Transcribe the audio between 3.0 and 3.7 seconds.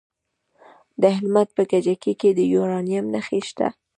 نښې شته.